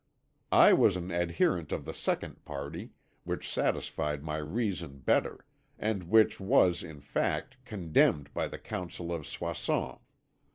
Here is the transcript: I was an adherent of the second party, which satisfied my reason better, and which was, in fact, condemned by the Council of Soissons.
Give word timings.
I 0.55 0.73
was 0.73 0.95
an 0.95 1.11
adherent 1.11 1.71
of 1.71 1.85
the 1.85 1.93
second 1.93 2.43
party, 2.43 2.89
which 3.23 3.47
satisfied 3.47 4.23
my 4.23 4.37
reason 4.37 4.97
better, 4.97 5.45
and 5.77 6.05
which 6.09 6.39
was, 6.39 6.81
in 6.81 7.01
fact, 7.01 7.63
condemned 7.65 8.33
by 8.33 8.47
the 8.47 8.57
Council 8.57 9.13
of 9.13 9.27
Soissons. 9.27 9.99